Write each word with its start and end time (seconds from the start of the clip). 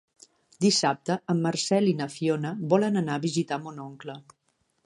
Dissabte 0.63 1.17
en 1.33 1.43
Marcel 1.43 1.91
i 1.91 1.95
na 2.01 2.09
Fiona 2.15 2.57
volen 2.75 3.01
anar 3.03 3.19
a 3.19 3.25
visitar 3.29 3.61
mon 3.67 3.83
oncle. 3.89 4.21